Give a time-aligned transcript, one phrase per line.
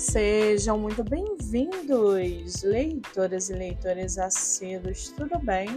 [0.00, 5.68] Sejam muito bem-vindos, leitoras e leitores assíduos, tudo bem?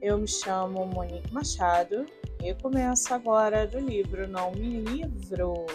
[0.00, 2.06] Eu me chamo Monique Machado
[2.42, 5.66] e começo agora do livro Não Me Livro.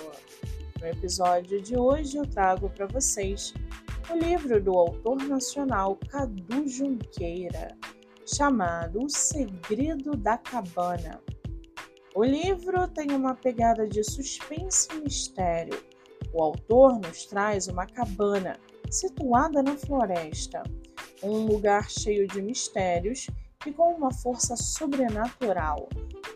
[0.81, 3.53] No episódio de hoje eu trago para vocês
[4.09, 7.77] o livro do autor nacional Cadu Junqueira,
[8.25, 11.21] chamado O Segredo da Cabana.
[12.15, 15.88] O livro tem uma pegada de suspense e mistério.
[16.33, 20.63] O autor nos traz uma cabana situada na floresta,
[21.23, 23.27] um lugar cheio de mistérios
[23.65, 25.89] e com uma força sobrenatural.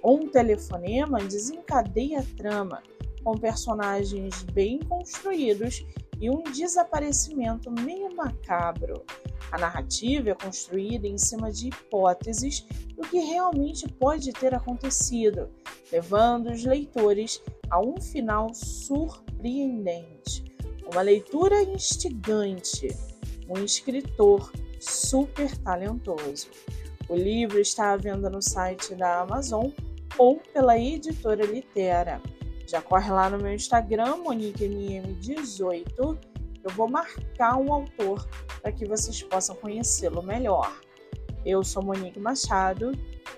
[0.04, 2.84] Um telefonema desencadeia a trama,
[3.24, 5.86] com personagens bem construídos
[6.20, 9.06] e um desaparecimento meio macabro.
[9.52, 15.50] A narrativa é construída em cima de hipóteses do que realmente pode ter acontecido,
[15.94, 17.40] levando os leitores
[17.70, 20.44] a um final surpreendente.
[20.92, 22.88] Uma leitura instigante,
[23.48, 26.48] um escritor super talentoso.
[27.08, 29.68] O livro está à venda no site da Amazon
[30.18, 32.20] ou pela editora Litera.
[32.66, 36.18] Já corre lá no meu Instagram, MoniqueMM18.
[36.64, 38.28] Eu vou marcar um autor
[38.64, 40.76] para que vocês possam conhecê-lo melhor.
[41.46, 42.94] Eu sou Monique Machado